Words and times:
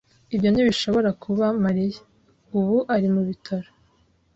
Ibyo 0.35 0.49
ntibishobora 0.51 1.09
kuba 1.23 1.45
Mariya. 1.63 2.01
Ubu 2.57 2.77
ari 2.93 3.07
mu 3.13 3.21
bitaro. 3.29 3.69